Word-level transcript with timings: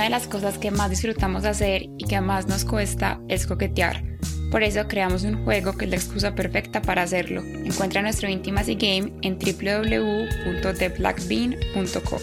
Una 0.00 0.06
de 0.06 0.12
las 0.12 0.28
cosas 0.28 0.56
que 0.56 0.70
más 0.70 0.88
disfrutamos 0.88 1.44
hacer 1.44 1.82
y 1.98 2.06
que 2.06 2.22
más 2.22 2.46
nos 2.46 2.64
cuesta 2.64 3.20
es 3.28 3.46
coquetear. 3.46 4.02
Por 4.50 4.62
eso 4.62 4.88
creamos 4.88 5.24
un 5.24 5.44
juego 5.44 5.76
que 5.76 5.84
es 5.84 5.90
la 5.90 5.98
excusa 5.98 6.34
perfecta 6.34 6.80
para 6.80 7.02
hacerlo. 7.02 7.42
Encuentra 7.42 8.00
nuestro 8.00 8.30
Intimacy 8.30 8.76
Game 8.76 9.12
en 9.20 9.38
www.theblackbean.co. 9.38 12.16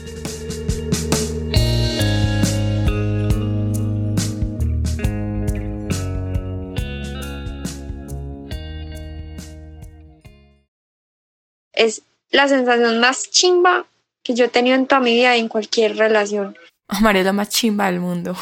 Es 11.73 12.01
la 12.31 12.47
sensación 12.47 12.99
más 12.99 13.29
chimba 13.29 13.85
que 14.23 14.33
yo 14.33 14.45
he 14.45 14.49
tenido 14.49 14.75
en 14.75 14.87
toda 14.87 14.99
mi 14.99 15.13
vida 15.13 15.35
en 15.35 15.47
cualquier 15.47 15.95
relación. 15.95 16.57
Amar 16.89 17.17
es 17.17 17.25
la 17.25 17.33
más 17.33 17.49
chimba 17.49 17.85
del 17.91 17.99
mundo. 17.99 18.35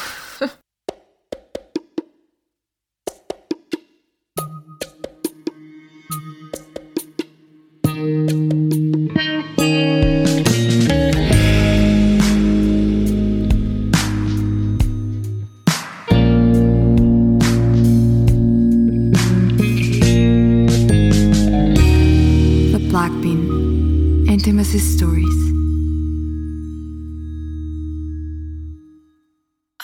The 22.72 22.78
Black 22.90 23.12
Bean. 23.20 24.26
Intimacy 24.28 24.78
Stories. 24.78 25.55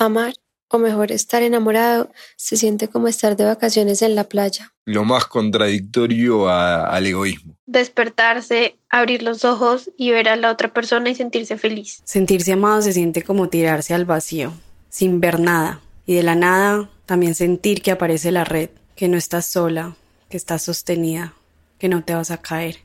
Amar, 0.06 0.34
o 0.68 0.78
mejor 0.78 1.12
estar 1.12 1.42
enamorado, 1.42 2.10
se 2.36 2.56
siente 2.56 2.88
como 2.88 3.06
estar 3.08 3.36
de 3.36 3.44
vacaciones 3.44 4.00
en 4.02 4.14
la 4.14 4.24
playa. 4.24 4.72
Lo 4.86 5.04
más 5.04 5.26
contradictorio 5.26 6.48
a- 6.48 6.86
al 6.86 7.06
egoísmo. 7.06 7.56
Despertarse, 7.66 8.76
abrir 8.88 9.22
los 9.22 9.44
ojos 9.44 9.90
y 9.96 10.10
ver 10.10 10.28
a 10.28 10.36
la 10.36 10.50
otra 10.50 10.72
persona 10.72 11.10
y 11.10 11.14
sentirse 11.14 11.58
feliz. 11.58 12.00
Sentirse 12.04 12.52
amado 12.52 12.80
se 12.82 12.92
siente 12.92 13.22
como 13.22 13.48
tirarse 13.48 13.92
al 13.94 14.04
vacío, 14.06 14.52
sin 14.88 15.20
ver 15.20 15.38
nada. 15.40 15.80
Y 16.06 16.14
de 16.14 16.22
la 16.22 16.34
nada 16.34 16.88
también 17.06 17.34
sentir 17.34 17.82
que 17.82 17.90
aparece 17.90 18.32
la 18.32 18.44
red, 18.44 18.70
que 18.96 19.08
no 19.08 19.16
estás 19.16 19.46
sola, 19.46 19.94
que 20.30 20.36
estás 20.36 20.62
sostenida, 20.62 21.34
que 21.78 21.88
no 21.88 22.02
te 22.02 22.14
vas 22.14 22.30
a 22.30 22.38
caer, 22.38 22.78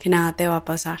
que 0.00 0.08
nada 0.10 0.32
te 0.34 0.48
va 0.48 0.56
a 0.56 0.64
pasar. 0.64 1.00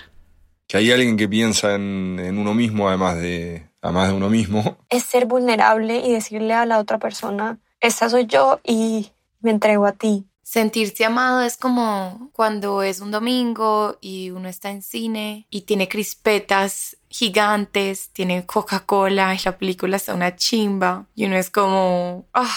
Que 0.68 0.76
hay 0.76 0.90
alguien 0.92 1.16
que 1.16 1.28
piensa 1.28 1.74
en, 1.74 2.18
en 2.20 2.38
uno 2.38 2.54
mismo 2.54 2.88
además 2.88 3.18
de, 3.18 3.66
además 3.82 4.08
de 4.08 4.14
uno 4.14 4.30
mismo. 4.30 4.78
Es 4.88 5.02
ser 5.02 5.26
vulnerable 5.26 5.98
y 5.98 6.12
decirle 6.12 6.54
a 6.54 6.64
la 6.64 6.78
otra 6.78 6.98
persona, 6.98 7.58
esta 7.80 8.08
soy 8.08 8.26
yo 8.26 8.60
y 8.64 9.10
me 9.40 9.50
entrego 9.50 9.84
a 9.84 9.92
ti. 9.92 10.26
Sentirse 10.42 11.04
amado 11.04 11.42
es 11.42 11.56
como 11.56 12.30
cuando 12.32 12.82
es 12.82 13.00
un 13.00 13.10
domingo 13.10 13.96
y 14.00 14.30
uno 14.30 14.48
está 14.48 14.70
en 14.70 14.82
cine 14.82 15.46
y 15.50 15.62
tiene 15.62 15.88
crispetas 15.88 16.96
gigantes, 17.08 18.10
tiene 18.12 18.46
Coca-Cola 18.46 19.34
y 19.34 19.38
la 19.44 19.58
película 19.58 19.96
está 19.96 20.14
una 20.14 20.36
chimba 20.36 21.06
y 21.14 21.26
uno 21.26 21.36
es 21.36 21.50
como, 21.50 22.26
¡ah! 22.34 22.54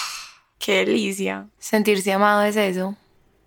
¡Qué 0.58 0.84
delicia! 0.84 1.48
Sentirse 1.58 2.12
amado 2.12 2.42
es 2.42 2.56
eso, 2.56 2.96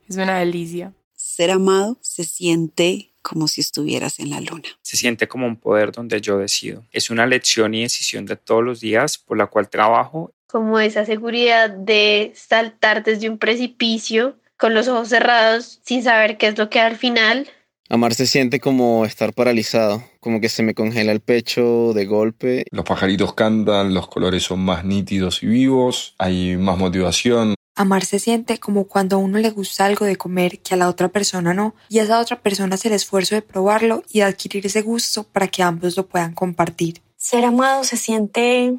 es 0.07 0.17
una 0.17 0.39
delicia. 0.39 0.93
Ser 1.13 1.51
amado 1.51 1.97
se 2.01 2.23
siente 2.23 3.08
como 3.21 3.47
si 3.47 3.61
estuvieras 3.61 4.19
en 4.19 4.29
la 4.29 4.41
luna. 4.41 4.69
Se 4.81 4.97
siente 4.97 5.27
como 5.27 5.47
un 5.47 5.57
poder 5.57 5.91
donde 5.91 6.21
yo 6.21 6.37
decido. 6.37 6.85
Es 6.91 7.09
una 7.09 7.25
lección 7.25 7.73
y 7.73 7.83
decisión 7.83 8.25
de 8.25 8.35
todos 8.35 8.63
los 8.63 8.79
días 8.79 9.17
por 9.17 9.37
la 9.37 9.47
cual 9.47 9.69
trabajo. 9.69 10.31
Como 10.47 10.79
esa 10.79 11.05
seguridad 11.05 11.69
de 11.69 12.31
saltar 12.35 13.03
desde 13.03 13.29
un 13.29 13.37
precipicio 13.37 14.37
con 14.57 14.73
los 14.73 14.87
ojos 14.87 15.09
cerrados 15.09 15.79
sin 15.83 16.03
saber 16.03 16.37
qué 16.37 16.47
es 16.47 16.57
lo 16.57 16.69
que 16.69 16.79
hay 16.79 16.87
al 16.87 16.97
final. 16.97 17.47
Amar 17.91 18.13
se 18.13 18.27
siente 18.27 18.59
como 18.59 19.03
estar 19.03 19.33
paralizado, 19.33 20.03
como 20.19 20.39
que 20.39 20.49
se 20.49 20.61
me 20.61 20.75
congela 20.75 21.11
el 21.11 21.21
pecho 21.21 21.91
de 21.93 22.05
golpe. 22.05 22.65
Los 22.69 22.85
pajaritos 22.85 23.33
cantan, 23.33 23.95
los 23.95 24.07
colores 24.07 24.43
son 24.43 24.59
más 24.59 24.85
nítidos 24.85 25.41
y 25.41 25.47
vivos, 25.47 26.13
hay 26.19 26.55
más 26.55 26.77
motivación. 26.77 27.55
Amar 27.79 28.03
se 28.03 28.19
siente 28.19 28.59
como 28.59 28.89
cuando 28.89 29.15
a 29.15 29.19
uno 29.19 29.37
le 29.37 29.51
gusta 29.51 29.85
algo 29.85 30.03
de 30.05 30.17
comer 30.17 30.59
que 30.59 30.73
a 30.73 30.77
la 30.77 30.89
otra 30.89 31.07
persona 31.07 31.53
no, 31.53 31.75
y 31.87 31.99
esa 31.99 32.19
otra 32.19 32.41
persona 32.41 32.75
hace 32.75 32.89
el 32.89 32.93
esfuerzo 32.93 33.35
de 33.35 33.41
probarlo 33.41 34.03
y 34.09 34.19
de 34.19 34.25
adquirir 34.25 34.65
ese 34.65 34.81
gusto 34.81 35.23
para 35.23 35.47
que 35.47 35.63
ambos 35.63 35.95
lo 35.95 36.05
puedan 36.05 36.33
compartir. 36.33 37.01
Ser 37.15 37.45
amado 37.45 37.85
se 37.85 37.95
siente 37.95 38.77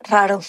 raro. 0.00 0.40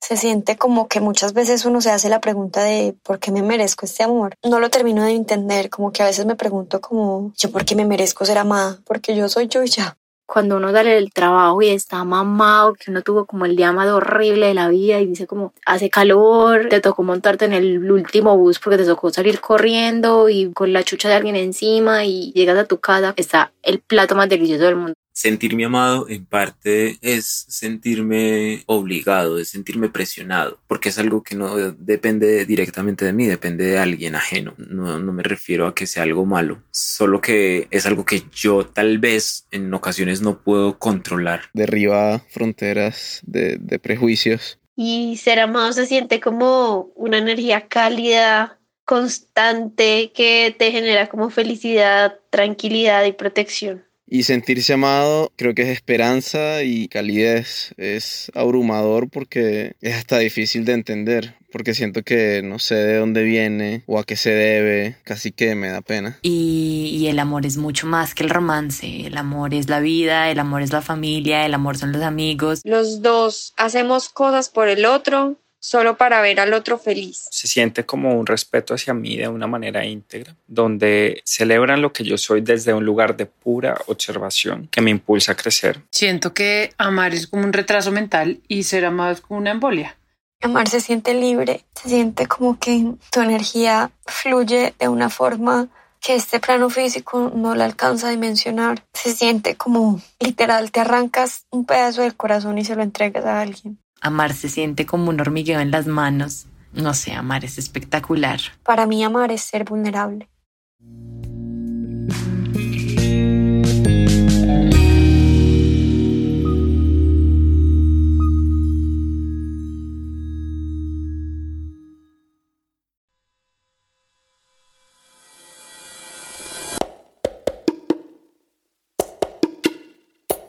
Se 0.00 0.16
siente 0.16 0.56
como 0.56 0.88
que 0.88 1.00
muchas 1.00 1.34
veces 1.34 1.64
uno 1.64 1.80
se 1.80 1.92
hace 1.92 2.08
la 2.08 2.20
pregunta 2.20 2.64
de 2.64 2.96
¿por 3.04 3.20
qué 3.20 3.30
me 3.30 3.42
merezco 3.42 3.86
este 3.86 4.02
amor? 4.02 4.34
No 4.42 4.58
lo 4.58 4.68
termino 4.68 5.04
de 5.04 5.12
entender, 5.12 5.70
como 5.70 5.92
que 5.92 6.02
a 6.02 6.06
veces 6.06 6.26
me 6.26 6.34
pregunto 6.34 6.80
como 6.80 7.32
¿yo 7.36 7.52
por 7.52 7.64
qué 7.64 7.76
me 7.76 7.84
merezco 7.84 8.24
ser 8.24 8.38
amada? 8.38 8.80
Porque 8.84 9.14
yo 9.14 9.28
soy 9.28 9.46
yo 9.46 9.62
y 9.62 9.68
ya. 9.68 9.96
Cuando 10.26 10.56
uno 10.56 10.72
sale 10.72 10.90
del 10.94 11.12
trabajo 11.12 11.62
y 11.62 11.68
está 11.68 12.04
mamado, 12.04 12.74
que 12.74 12.90
uno 12.90 13.02
tuvo 13.02 13.26
como 13.26 13.46
el 13.46 13.56
día 13.56 13.72
más 13.72 13.88
horrible 13.88 14.48
de 14.48 14.54
la 14.54 14.68
vida 14.68 15.00
y 15.00 15.06
dice 15.06 15.26
como 15.26 15.52
hace 15.64 15.88
calor, 15.90 16.68
te 16.68 16.80
tocó 16.80 17.02
montarte 17.02 17.44
en 17.44 17.52
el 17.52 17.90
último 17.90 18.36
bus 18.36 18.58
porque 18.58 18.78
te 18.78 18.84
tocó 18.84 19.10
salir 19.10 19.40
corriendo 19.40 20.28
y 20.28 20.52
con 20.52 20.72
la 20.72 20.82
chucha 20.82 21.08
de 21.08 21.14
alguien 21.14 21.36
encima 21.36 22.04
y 22.04 22.32
llegas 22.32 22.58
a 22.58 22.64
tu 22.66 22.78
casa, 22.78 23.14
está 23.16 23.52
el 23.62 23.80
plato 23.80 24.14
más 24.14 24.28
delicioso 24.28 24.64
del 24.64 24.76
mundo. 24.76 24.94
Sentirme 25.16 25.64
amado 25.64 26.10
en 26.10 26.26
parte 26.26 26.98
es 27.00 27.46
sentirme 27.48 28.64
obligado, 28.66 29.38
es 29.38 29.48
sentirme 29.48 29.88
presionado, 29.88 30.58
porque 30.66 30.90
es 30.90 30.98
algo 30.98 31.22
que 31.22 31.34
no 31.34 31.56
depende 31.56 32.44
directamente 32.44 33.06
de 33.06 33.14
mí, 33.14 33.24
depende 33.24 33.64
de 33.64 33.78
alguien 33.78 34.14
ajeno. 34.14 34.52
No, 34.58 35.00
no 35.00 35.12
me 35.14 35.22
refiero 35.22 35.68
a 35.68 35.74
que 35.74 35.86
sea 35.86 36.02
algo 36.02 36.26
malo, 36.26 36.62
solo 36.70 37.22
que 37.22 37.66
es 37.70 37.86
algo 37.86 38.04
que 38.04 38.24
yo 38.30 38.66
tal 38.66 38.98
vez 38.98 39.46
en 39.52 39.72
ocasiones 39.72 40.20
no 40.20 40.42
puedo 40.42 40.78
controlar. 40.78 41.44
Derriba 41.54 42.18
fronteras 42.28 43.22
de, 43.24 43.56
de 43.56 43.78
prejuicios. 43.78 44.58
Y 44.76 45.16
ser 45.16 45.40
amado 45.40 45.72
se 45.72 45.86
siente 45.86 46.20
como 46.20 46.92
una 46.94 47.16
energía 47.16 47.68
cálida, 47.68 48.58
constante, 48.84 50.12
que 50.14 50.54
te 50.58 50.70
genera 50.72 51.08
como 51.08 51.30
felicidad, 51.30 52.20
tranquilidad 52.28 53.06
y 53.06 53.12
protección. 53.12 53.85
Y 54.08 54.22
sentirse 54.22 54.72
amado 54.72 55.32
creo 55.36 55.54
que 55.54 55.62
es 55.62 55.68
esperanza 55.68 56.62
y 56.62 56.88
calidez. 56.88 57.74
Es 57.76 58.30
abrumador 58.34 59.08
porque 59.10 59.74
es 59.80 59.94
hasta 59.94 60.18
difícil 60.18 60.64
de 60.64 60.74
entender, 60.74 61.34
porque 61.50 61.74
siento 61.74 62.02
que 62.02 62.40
no 62.44 62.58
sé 62.58 62.76
de 62.76 62.96
dónde 62.96 63.24
viene 63.24 63.82
o 63.86 63.98
a 63.98 64.04
qué 64.04 64.16
se 64.16 64.30
debe, 64.30 64.96
casi 65.04 65.32
que 65.32 65.54
me 65.54 65.68
da 65.68 65.80
pena. 65.80 66.18
Y, 66.22 66.90
y 66.92 67.08
el 67.08 67.18
amor 67.18 67.46
es 67.46 67.56
mucho 67.56 67.86
más 67.86 68.14
que 68.14 68.22
el 68.22 68.30
romance. 68.30 69.06
El 69.06 69.16
amor 69.16 69.54
es 69.54 69.68
la 69.68 69.80
vida, 69.80 70.30
el 70.30 70.38
amor 70.38 70.62
es 70.62 70.72
la 70.72 70.82
familia, 70.82 71.44
el 71.44 71.54
amor 71.54 71.76
son 71.76 71.92
los 71.92 72.02
amigos. 72.02 72.60
Los 72.64 73.02
dos 73.02 73.54
hacemos 73.56 74.08
cosas 74.08 74.48
por 74.48 74.68
el 74.68 74.84
otro 74.86 75.40
solo 75.66 75.96
para 75.96 76.20
ver 76.20 76.38
al 76.38 76.54
otro 76.54 76.78
feliz. 76.78 77.26
Se 77.32 77.48
siente 77.48 77.84
como 77.84 78.14
un 78.14 78.24
respeto 78.24 78.72
hacia 78.72 78.94
mí 78.94 79.16
de 79.16 79.26
una 79.26 79.48
manera 79.48 79.84
íntegra, 79.84 80.36
donde 80.46 81.22
celebran 81.24 81.82
lo 81.82 81.92
que 81.92 82.04
yo 82.04 82.16
soy 82.16 82.40
desde 82.40 82.72
un 82.72 82.84
lugar 82.84 83.16
de 83.16 83.26
pura 83.26 83.76
observación 83.88 84.68
que 84.70 84.80
me 84.80 84.92
impulsa 84.92 85.32
a 85.32 85.34
crecer. 85.34 85.82
Siento 85.90 86.32
que 86.32 86.72
amar 86.78 87.14
es 87.14 87.26
como 87.26 87.42
un 87.42 87.52
retraso 87.52 87.90
mental 87.90 88.38
y 88.46 88.62
ser 88.62 88.84
amado 88.84 89.10
es 89.10 89.20
como 89.20 89.40
una 89.40 89.50
embolia. 89.50 89.96
Amar 90.40 90.68
se 90.68 90.80
siente 90.80 91.14
libre, 91.14 91.64
se 91.74 91.88
siente 91.88 92.26
como 92.26 92.60
que 92.60 92.92
tu 93.10 93.20
energía 93.20 93.90
fluye 94.06 94.72
de 94.78 94.86
una 94.86 95.10
forma 95.10 95.66
que 96.00 96.14
este 96.14 96.38
plano 96.38 96.70
físico 96.70 97.32
no 97.34 97.56
la 97.56 97.64
alcanza 97.64 98.06
a 98.06 98.10
dimensionar. 98.12 98.84
Se 98.94 99.12
siente 99.12 99.56
como 99.56 100.00
literal, 100.20 100.70
te 100.70 100.78
arrancas 100.78 101.46
un 101.50 101.64
pedazo 101.64 102.02
del 102.02 102.14
corazón 102.14 102.56
y 102.58 102.64
se 102.64 102.76
lo 102.76 102.84
entregas 102.84 103.24
a 103.24 103.40
alguien. 103.40 103.80
Amar 104.00 104.32
se 104.34 104.48
siente 104.48 104.86
como 104.86 105.10
un 105.10 105.20
hormigueo 105.20 105.60
en 105.60 105.70
las 105.70 105.86
manos. 105.86 106.46
No 106.72 106.94
sé, 106.94 107.12
amar 107.12 107.44
es 107.44 107.58
espectacular. 107.58 108.40
Para 108.62 108.86
mí 108.86 109.02
amar 109.02 109.32
es 109.32 109.42
ser 109.42 109.64
vulnerable. 109.64 110.28